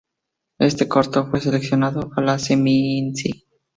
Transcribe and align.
Este 0.57 0.87
corto 0.87 1.27
fue 1.27 1.41
seleccionada 1.41 2.09
a 2.15 2.21
la 2.21 2.39
Seminci. 2.39 3.45